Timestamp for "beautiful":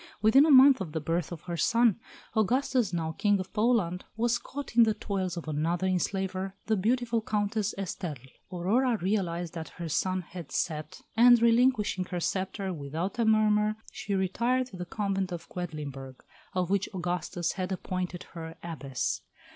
6.75-7.21